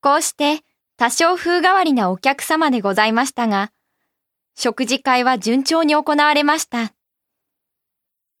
[0.00, 0.60] こうして
[0.96, 3.72] 多少風変わりなお客様でございましたが、
[4.56, 6.92] 食事会は順調に行われました。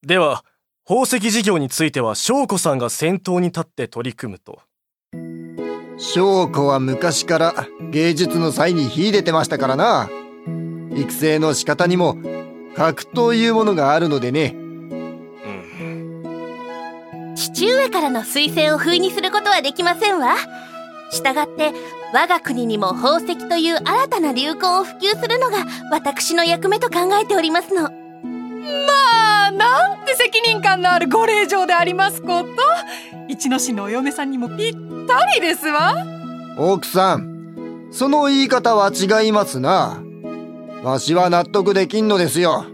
[0.02, 0.44] では、
[0.86, 4.60] 宝石事業については翔子さんが先頭に立って取り組むと。
[5.98, 7.54] 翔子は昔から
[7.90, 10.08] 芸術の際に秀でてましたからな。
[10.94, 12.16] 育成の仕方にも
[12.76, 14.54] 格というものがあるのでね。
[17.34, 20.36] 父上からの推薦を封にすることはできませんわ。
[21.10, 21.72] したがって
[22.12, 25.58] 我が国にも宝石という新たな流行を普及するのが
[25.90, 27.82] 私の役目と考えておりますの。
[27.82, 27.88] ま
[29.48, 32.46] あ、なんて責任感のあるご令嬢でありますこと。
[33.28, 34.72] 一ノ市のお嫁さんにもぴっ
[35.06, 35.94] たりですわ。
[36.58, 40.02] 奥さん、その言い方は違いますな。
[40.82, 42.64] わしは納得できんのですよ。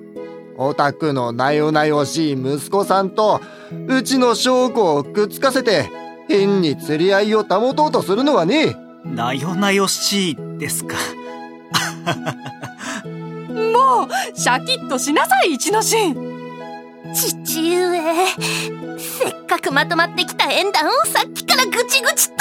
[0.56, 3.40] オタクのなよなよしい息子さんと、
[3.88, 5.90] うちの証拠をくっつかせて、
[6.28, 8.76] 変に釣り合いを保とうとするのはね。
[9.04, 10.96] なよなよしいですか。
[13.06, 14.08] もう、
[14.38, 16.34] シャキッとしなさい、一之進。
[17.12, 18.00] 父上、
[18.98, 22.36] せっかくまとまってきた縁談をさっきからぐちぐちと。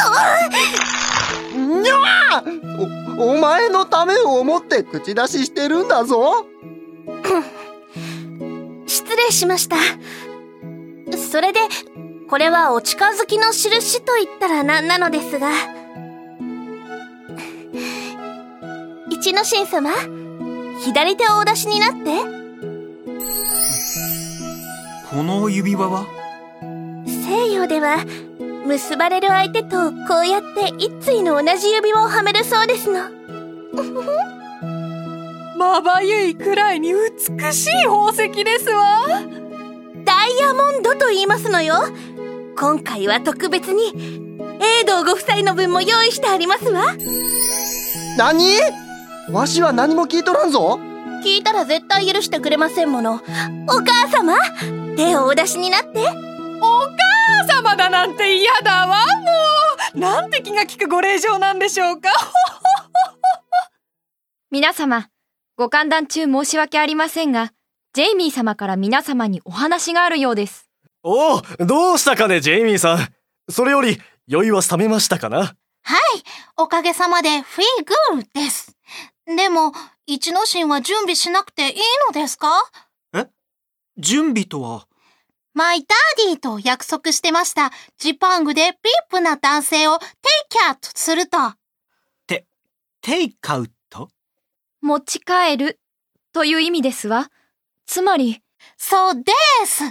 [1.58, 2.44] にゃ
[3.18, 6.46] お、お前のためを思って口出ししてるんだぞ。
[8.88, 9.76] 失礼しました。
[11.18, 11.60] それで、
[12.34, 15.52] これはお近づきの印と言ったらなんなのですが。
[19.08, 19.92] 一之進様、
[20.84, 22.24] 左手をお出しになって。
[25.12, 26.08] この指輪は？
[27.06, 28.04] 西洋では、
[28.66, 33.12] 結ばれる相手とこうやって一対の同じ指輪をはめるそうですの。
[35.56, 39.22] まばゆいくらいに美しい宝石ですわ。
[40.04, 41.76] ダイヤモンドと言いますのよ。
[42.58, 46.96] 今回は特別に、永道ご夫妻の分も用意してありますわ。
[48.18, 48.58] 何？
[49.32, 50.80] わしは何も聞いとらんぞ
[51.24, 53.16] 聞いたら絶対許してくれませんもの。
[53.16, 54.36] お母様
[54.96, 56.00] 手をお出しになって。
[56.62, 56.88] お
[57.42, 59.32] 母様だなんて嫌だわ、も
[59.96, 62.10] うなんて気が利くご令嬢なんでしょうか
[64.52, 65.08] 皆様、
[65.56, 67.52] ご歓談中申し訳ありませんが、
[67.94, 70.70] ジェイミー様から皆様にお話があるようです。
[71.04, 73.52] おお、どうしたかね、ジェイミーさん。
[73.52, 75.38] それより、酔いは冷めましたかな？
[75.38, 76.24] はい、
[76.56, 78.78] おかげさまでフィーグーです。
[79.26, 79.74] でも、
[80.06, 81.76] 一之進は準備しなくていい
[82.08, 82.48] のですか？
[83.14, 83.28] え？
[83.98, 84.88] 準備とは？
[85.54, 87.72] マイダーディーと約束してました。
[87.98, 90.10] ジパングでピープな男性をテイ
[90.50, 91.38] キャットすると。
[92.28, 92.46] て、
[93.02, 94.08] テイカウト？
[94.82, 95.80] 持ち帰る
[96.32, 97.30] という意味ですわ。
[97.86, 98.42] つまり。
[98.78, 99.34] そうで
[99.66, 99.84] す。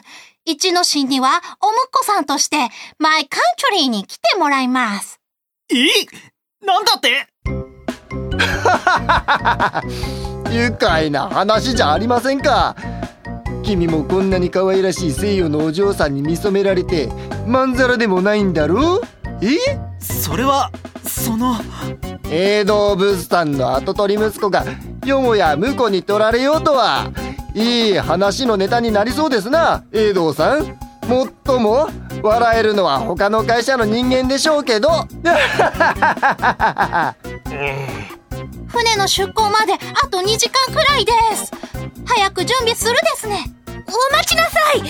[0.44, 2.56] 一之進にはお婿さんとして
[2.98, 5.20] マイカントリーに来てもらいます。
[5.70, 5.76] え？
[6.66, 7.28] なんだって？
[10.52, 12.74] 愉快な話じゃありませんか。
[13.62, 17.08] 君もこんなに可愛らしい西洋のお嬢さんに見初められて
[17.46, 19.00] まんざらでもないんだろ
[19.40, 19.56] え？
[20.00, 20.72] それは
[21.06, 21.54] その
[22.28, 24.64] 永道物産の跡取り息子が
[25.06, 27.12] よもや婿に取られようとは
[27.54, 29.84] いい話のネタになりそうですな。
[29.92, 30.78] 永道さん。
[31.08, 31.88] もっとも
[32.22, 34.88] 笑えるのは他の会社の人間でしょうけど。
[38.68, 41.50] 船の出港まであと2時間くらいです。
[42.06, 43.52] 早く準備するですね。
[43.68, 44.82] お待ちなさい。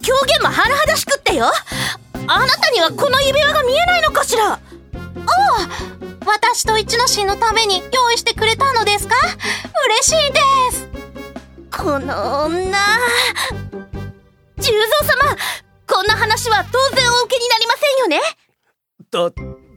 [0.00, 1.46] 狂言も甚だしくってよ。
[1.46, 4.52] あなたにはこの指輪が見えないのかしら。
[4.52, 4.60] ああ
[6.26, 9.16] 私と一之進のために用意してくれたのですか？
[10.04, 10.93] 嬉しいです。
[11.76, 12.78] この女。
[14.58, 15.36] 十三様
[15.86, 18.20] こんな話は当然お受けになりませんよね。
[19.10, 19.30] た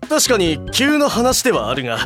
[0.07, 1.99] 確かに急な話ではあるが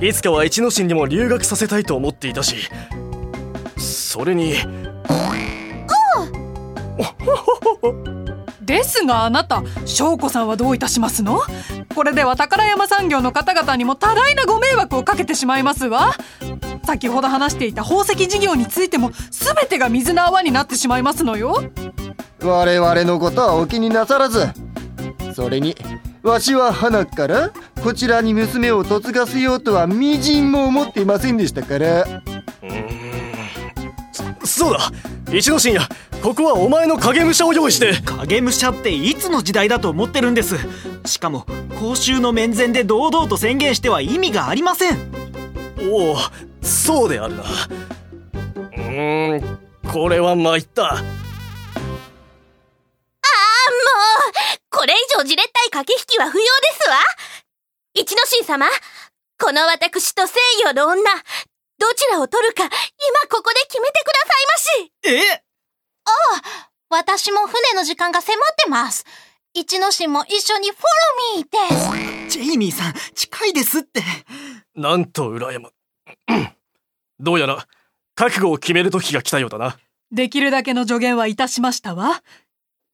[0.00, 2.68] いつかは一之進にも留学させたいと思っていたし
[3.78, 4.54] それに。
[8.60, 11.40] ですがあなた翔子さんはどういたしますの？
[11.94, 16.14] これでは宝山産業の方々にも多大なご迷惑をかけてしまいますわ
[16.88, 21.62] 先ほど話していた宝石事業についても全てが水の泡になってしまいますのよ。
[22.42, 24.46] 我々のことはお気になさらず。
[25.34, 25.76] それに
[26.22, 27.50] わしは花から
[27.84, 32.04] こちらに娘を嫁がせようとはみじんも思っていませんでしたから。
[32.04, 32.22] うん。
[34.46, 34.90] そうだ。
[35.30, 35.82] 一之進や
[36.22, 38.00] ここはお前の影武者を用意して。
[38.00, 40.56] 影武者っていつの時代だと思ってるんです。
[41.04, 41.44] しかも
[41.78, 44.96] 公衆の面前で堂々と宣言しては意味がありません。
[45.92, 46.16] おお
[46.62, 49.58] そうであるなうーん
[49.90, 51.06] これは参ったああもう
[54.70, 56.50] これ以上じれったい駆け引きは不要で
[56.80, 56.96] すわ
[57.94, 58.66] 一之進様、
[59.40, 61.02] この私と西洋の女、
[61.78, 62.70] どちらを取るか、今
[63.28, 64.92] ここで決めてくださいまし。
[65.34, 65.42] え？
[66.90, 69.04] 私も船の時間が迫ってます。
[69.52, 72.38] 一之進も一緒にフォローミーです。
[72.38, 74.02] ジェイミーさん、近いですって。
[74.76, 75.70] なんと羨ま
[77.20, 77.66] どうやら
[78.14, 79.78] 覚悟を決める時が来たようだな
[80.10, 82.22] できるだけの助言はいたしましたわ。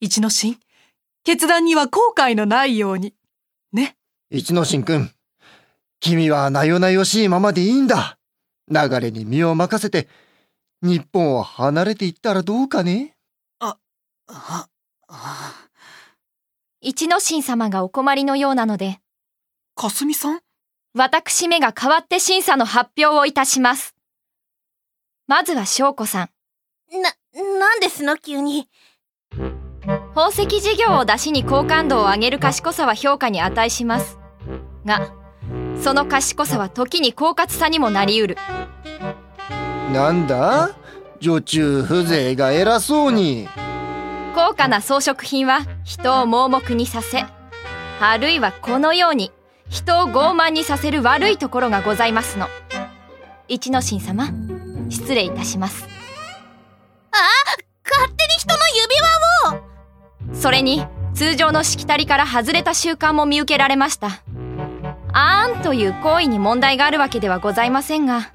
[0.01, 0.59] 一之進、
[1.23, 3.15] 決断には後悔のないように。
[3.73, 3.97] ね。
[4.31, 5.11] 一之進くん。
[6.01, 8.19] 君はなよなよしいままでいいんだ。
[8.69, 10.09] 流れに身を任せて、
[10.83, 13.17] 日本を離れていったらどうかね
[13.59, 13.79] あ、
[14.27, 14.69] あ、
[16.81, 18.99] 一之進様がお困りのようなので、
[19.75, 20.41] かすみさん？
[20.97, 23.97] 私めが代わって審査の発表をいたします。
[25.27, 26.29] まずは翔子さん。
[27.03, 27.13] な、
[27.59, 28.69] なんですの急に。
[30.15, 34.21] 宝石事業を出しに好感度を上げる賢さは評価に値します。
[34.85, 35.13] が、
[35.83, 38.39] その賢さは時に狡猾さにもなりうる。
[39.93, 40.77] なんだ？
[41.19, 43.49] 女中風情が偉そうに。
[44.37, 47.25] 高価な装飾品は人を盲目にさせ、
[48.01, 49.33] あるいはこのように
[49.75, 52.47] 人を傲慢にさせる悪いところがございますの。
[53.49, 54.29] 一之進様、
[54.89, 55.89] 失礼いたします。
[57.85, 58.95] 勝手に人の指
[59.53, 59.59] 輪
[60.33, 64.23] をそれに、通常のしきたりから外れた習慣も見受けられました。
[65.13, 68.31] あーんという行為に問題があるわけではございませんが、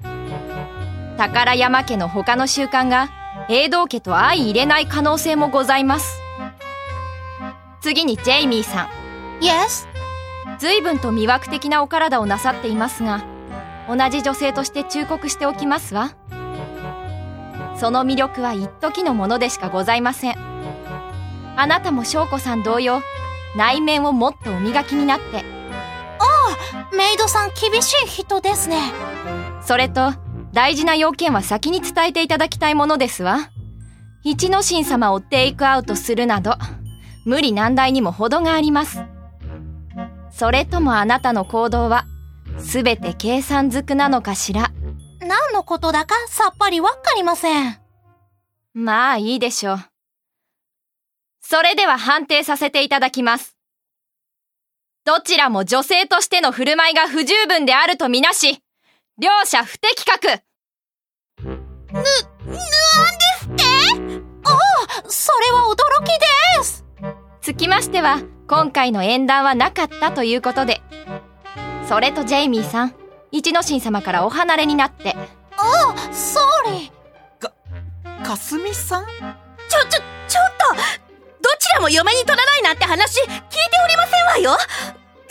[1.16, 3.08] 宝山家の他の習慣が、
[3.48, 6.20] 永道家と相入れない可能性もございます。
[7.80, 8.88] 次にジェイミーさん。
[9.40, 9.89] Yes?
[10.60, 13.24] 随分と魅惑的なお体をなさっていますが、
[13.88, 16.12] 同じ女性として忠告しておきますわ。
[17.76, 20.36] その魅力は一時のものでしかございません。
[21.56, 23.00] あなたも翔子さん同様、
[23.56, 25.44] 内面をもっとお磨きになって、
[26.96, 28.76] メイドさん厳しい人ですね。
[29.62, 30.12] それと、
[30.52, 33.50] 大事な要件は先に伝えていただきたいものですわ。
[34.22, 36.56] 一之進様をテイクアウトするなど、
[37.24, 39.02] 無理難題にも程があります。
[40.40, 42.06] それともあなたの行動は、
[42.58, 44.70] すべて計算づくなのかしら？
[45.20, 47.78] 何のことだかさっぱりわかりません。
[48.72, 49.78] まあいいでしょう。
[51.42, 53.58] それでは判定させていただきます。
[55.04, 58.62] どちらも女性としての振る舞いが不十分であるとみなし、
[59.18, 60.26] 両者不適格
[65.06, 66.06] それは驚き
[66.58, 66.86] です。
[67.42, 70.82] つきましては、今回の縁談はなかったということで。
[71.88, 72.94] それとジェイミーさん、
[73.32, 75.16] 一之進様からお離れになって。
[76.12, 77.00] ソーリー。
[78.22, 79.06] かすみさん？
[79.06, 79.12] ちょ、
[79.88, 80.76] ちょ、ちょっと
[81.42, 83.32] どちらも嫁に取らないなんて話聞いて
[83.84, 84.56] おりませんわよ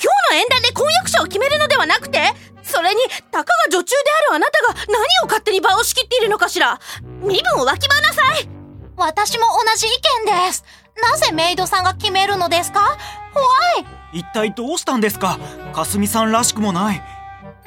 [0.01, 2.19] 今日の縁談で婚約者を決めるのではなくて
[2.63, 3.01] それに、
[3.31, 3.95] たかが女中で
[4.27, 6.79] あるあなたが何を勝手に場を仕切っているのかしら
[7.21, 8.58] 身分をわきまなさい
[8.99, 9.89] 私も同じ意
[10.25, 10.63] 見です。
[11.01, 12.97] なぜメイドさんが決めるのですか？
[13.33, 13.45] 怖
[14.13, 14.19] い。
[14.19, 15.39] 一体どうしたんですか？
[15.73, 17.01] かすみさんらしくもない。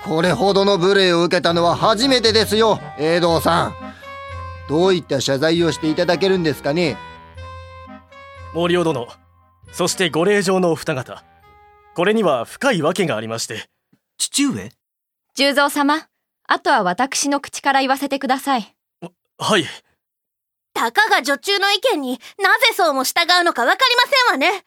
[0.04, 3.74] これほどの無礼を受けたのは初めてですよ、栄道さん。
[4.68, 6.96] どういった謝罪をしていただけるんですかね？
[8.54, 9.08] 森尾殿
[9.72, 11.24] そしてご令嬢のお二方
[11.94, 13.68] これには深い訳がありまして
[14.18, 14.70] 父上？
[15.34, 16.06] 十三様、
[16.46, 18.74] あとは私の口から言わせてください。
[19.38, 19.64] はい
[20.74, 24.02] たかが女中の意見になぜそうも従うのかわかりま
[24.38, 24.64] せんわね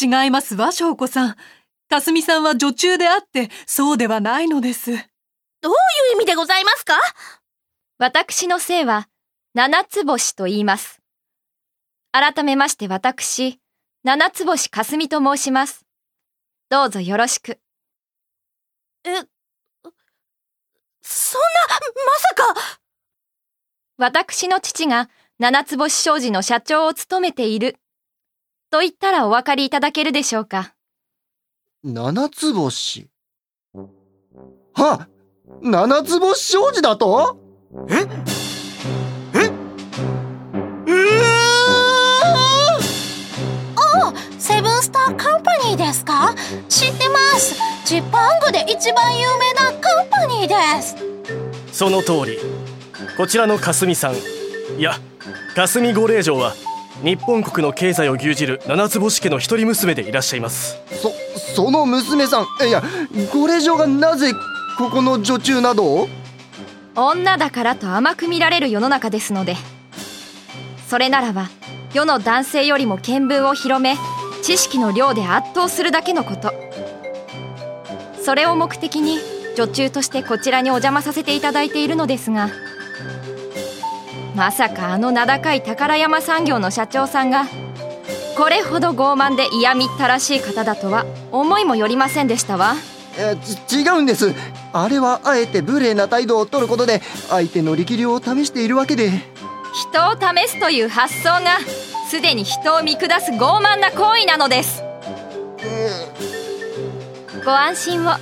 [0.00, 1.36] 違いますわ、翔子さん。
[1.88, 4.90] かすみさんは女中であって、そうではないのです。
[4.90, 4.94] ど
[5.70, 5.76] うい
[6.14, 6.98] う意味でございますか？
[7.98, 9.08] 私の姓は、
[9.54, 11.00] 七つ星と言います。
[12.10, 13.60] 改めまして私、
[14.02, 15.84] 七つ星かすみと申します。
[16.70, 17.60] どうぞよろしく。
[19.04, 19.26] え、そんな、
[21.68, 22.78] まさか
[23.98, 25.10] 私の父が
[25.42, 27.74] 七つ星商事の社長を務めている。
[28.70, 30.72] と言ったらお分かりいただけるでしょうか。
[31.82, 33.08] 七つ星？
[34.72, 35.08] は？
[35.60, 37.40] 七つ星商事だと？
[37.88, 38.06] え？
[44.38, 46.36] セブンスターカンパニーですか？
[46.68, 47.56] 知ってます。
[47.84, 50.94] ジッパングで一番有名なカンパニーです。
[51.72, 52.38] その通り
[53.16, 54.14] こちらの霞さん
[54.78, 54.92] いや
[55.54, 56.54] 霞ご令嬢は
[57.02, 61.10] 日本国の経済を牛耳る七つ星家の一人娘でいらっしゃいますそ、
[61.54, 62.82] その娘さん、いや、
[63.32, 64.32] ご令嬢がなぜ
[64.78, 65.84] ここの女中など？
[65.84, 66.08] を
[66.94, 69.56] 女だからと甘く見られる世の中ですので。
[70.88, 71.48] それならば、
[71.94, 73.96] 世の男性よりも見聞を広め、
[74.42, 76.52] 知識の量で圧倒するだけのこと。
[78.22, 79.18] それを目的に
[79.56, 82.48] 女中としてこちらにお邪魔させていただいているのですが
[84.34, 87.44] まさかあの名高い宝山産業の社長さんが
[88.36, 92.74] これほど傲慢で嫌みったらしい方だとは思いもよりませんでしたわ。
[93.18, 93.36] え
[93.70, 94.34] 違うんです。
[94.72, 99.10] あれはあえて無礼な態度を取ることで相手の力量を試しているわけで。
[99.74, 101.58] 人を試すという発想が
[102.08, 104.82] すでに人を見下す傲慢な行為なのです。
[107.44, 108.12] ご安心を。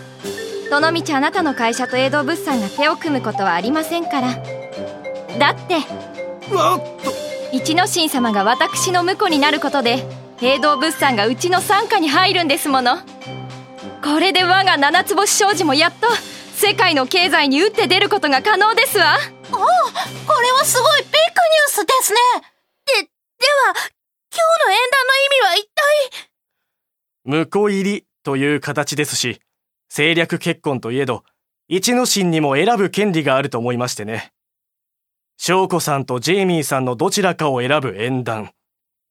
[0.70, 4.40] どのみちあなたの会社と江戸物産が手を組むことはありませんから
[5.38, 5.76] だって。
[7.52, 10.04] 一之進様が私の婿になることで
[10.38, 12.98] 平道物産がうちの傘下に入るんですもの。
[14.02, 16.08] これで我が七つ星商事もやっと
[16.54, 19.18] 世界の経済に打って出ることが可能ですわ。
[19.52, 19.66] おおこ
[20.40, 22.18] れはすごいビッグニュースですね。
[22.86, 23.74] で、では、
[24.32, 26.30] 今日の縁談の意味は一体？
[27.26, 29.40] 婿入りという形ですし
[29.90, 31.24] 政略結婚といえど
[31.68, 34.32] 一之進にも選ぶ権利があると思いましてね
[35.42, 38.50] 翔子さんとジェイミーさんのどちらかを選ぶ縁談。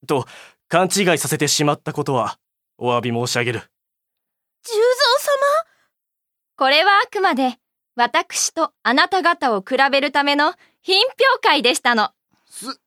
[0.05, 0.27] と
[0.67, 2.37] 勘違いさせてしまったことは
[2.77, 3.61] お詫び申し上げる。
[4.63, 4.85] 重蔵様？
[6.55, 7.57] これはあくまで
[7.95, 12.11] 私とあなた方を比べるための品評会でしたの。
[12.47, 12.79] す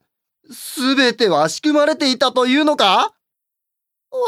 [0.52, 3.12] すべては仕組まれていたというのか？
[4.12, 4.22] お母様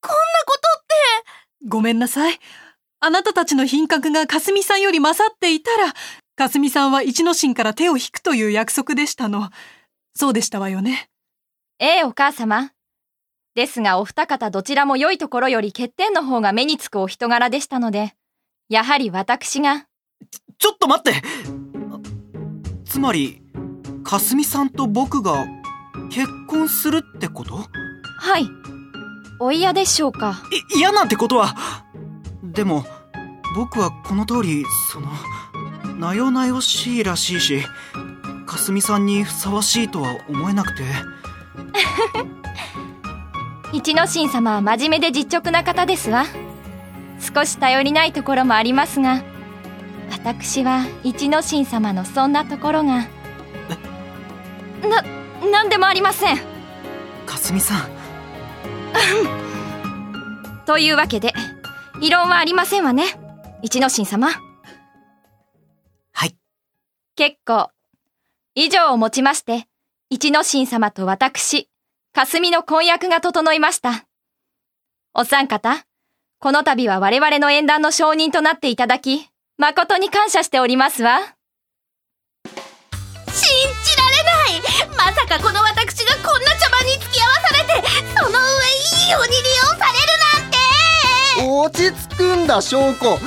[0.00, 1.68] こんなことって。
[1.68, 2.40] ごめんなさい。
[3.02, 5.94] あなたたちの品格がかすみさんより勝っていたら、
[6.40, 9.50] かすみさんは一之進から手を引くという約束でしたの。
[10.14, 11.10] そうでしたわよね。
[11.78, 12.70] ええお母様。
[13.54, 18.14] ですがお二方どちらも良いところより欠点の方が目につくお人柄でしたので
[18.70, 19.84] やはり私が。
[20.56, 21.22] ちょっと待って。
[22.86, 23.42] つまり
[24.02, 25.44] かすみさんと僕が
[26.10, 27.56] 結婚するってこと？
[28.18, 28.48] はい。
[29.40, 30.40] お嫌でしょうか。
[30.74, 31.54] い嫌なんてことは。
[32.42, 32.86] でも
[33.54, 35.08] 僕はこの通りその
[36.00, 37.62] なよなよしいらしいし
[38.46, 40.82] かすみさんにふさわしいとは思えなくて。
[43.72, 46.24] 一之進様は真面目で実直な方ですわ。
[47.20, 49.22] 少し頼りないところもありますが
[50.10, 53.06] 私は一之進様のそんなところがな
[55.52, 56.38] 何でもありません。
[57.26, 57.80] かすみさん。
[60.64, 61.34] というわけで
[62.00, 63.04] 異論はありませんわね
[63.60, 64.28] 一之進様。
[64.28, 64.49] はい
[67.20, 67.68] 結構。
[68.54, 69.66] 以上をもちまして
[70.08, 71.68] 一之進様と私
[72.14, 74.06] 霞の婚約が整いました。
[75.12, 75.84] お三方
[76.38, 81.18] この度は我々の縁談の承認となっていただき誠に感謝しておりますわ。
[81.18, 81.26] 信
[83.84, 84.62] じられない。
[84.96, 88.36] まさかこの私がこんな茶番に付き合わされてその上い
[89.08, 90.56] いように利用されるなんて。
[91.68, 93.18] 落ち着くんだ証拠。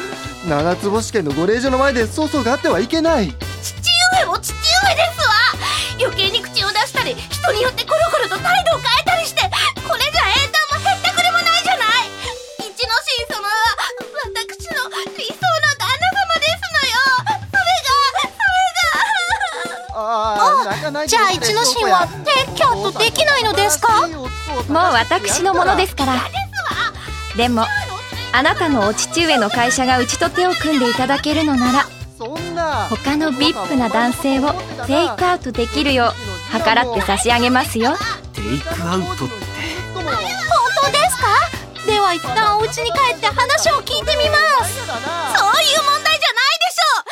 [0.49, 3.35] 七つ星家のご令嬢の前で粗相があってはいけない
[7.43, 9.41] 人によってコロコロと態度を変えたりして
[9.83, 12.07] これじゃ縁談もへったくれもないじゃない。
[12.59, 12.87] 一之進
[13.27, 13.51] 様は
[14.31, 17.03] 私の理想の旦那様ですのよ。
[17.51, 17.91] それが
[18.31, 18.63] それ
[19.91, 19.99] が。
[19.99, 24.07] ああじゃあ一之進はテイクアウトできないのですか？
[24.07, 26.13] もう私のものですから。
[27.35, 27.65] でも
[28.31, 31.89] あなたのお父上の会社がうちと手を組んでいただけるのなら
[32.89, 34.53] 他の VIP な男性を
[34.87, 36.22] テイクアウトできるよう
[36.53, 37.97] 計らって差し上げますよ。
[38.33, 39.33] テイクアウトって。
[39.93, 41.27] 本当ですか？
[41.87, 44.75] では一旦お家に帰って話を聞いてみます。
[44.77, 47.03] そういう問題じゃないでしょう。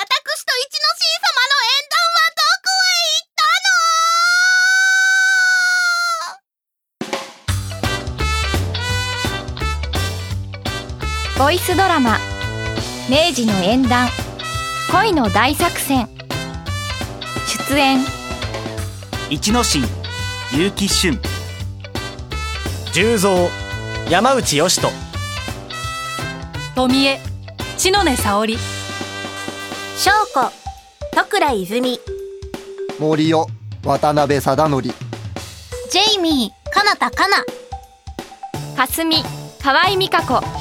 [0.00, 3.24] 私と一之進様の縁談はどこへ行
[11.28, 12.18] ったボイスドラマ
[13.08, 14.10] 「明治の縁談。
[14.92, 16.08] 恋の大作戦」
[17.68, 18.04] 出演
[19.30, 19.84] 一之進
[20.50, 21.16] 結城
[22.92, 23.30] 俊十三
[24.10, 24.90] 山内義人。
[26.74, 27.20] 富江、
[27.78, 28.58] 千野根沙織。
[29.96, 30.52] 翔子
[31.14, 32.00] 徳倉泉。
[32.98, 33.46] 森尾
[33.84, 34.82] 渡辺貞則。
[34.82, 37.44] ジェイミーかなたかな。
[38.76, 39.22] かすみ
[39.62, 40.59] 河合美香子